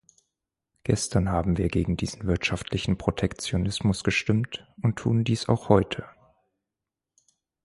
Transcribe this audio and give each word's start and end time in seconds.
Gestern 0.83 1.29
haben 1.29 1.57
wir 1.59 1.67
gegen 1.67 1.95
diesen 1.95 2.25
wirtschaftlichen 2.25 2.97
Protektionismus 2.97 4.03
gestimmt 4.03 4.67
und 4.81 4.95
tun 4.95 5.23
dies 5.23 5.47
auch 5.47 5.69
heute. 5.69 6.05